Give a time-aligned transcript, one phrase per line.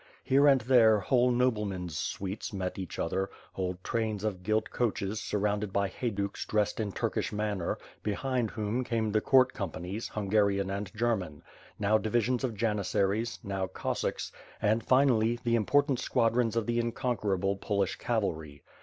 [0.23, 5.71] Here and there whole noblemen's suites met each other, whole trains of gilt coaches surrounded
[5.71, 11.43] by Hayduks dressed in Turkish manner, behind whom came the court companies, Hungarian and German;
[11.77, 17.97] now divisions of Janissaries; now Cossacks, and finally, the important squadrons of the inconquerable Polish
[17.97, 18.63] cavalry.